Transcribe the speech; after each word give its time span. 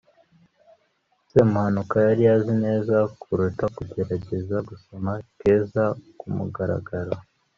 semuhanuka 1.29 1.95
yari 2.07 2.23
azi 2.35 2.53
neza 2.65 2.95
kuruta 3.21 3.65
kugerageza 3.75 4.55
gusoma 4.69 5.11
keza 5.39 5.83
kumugaragaro 6.19 7.13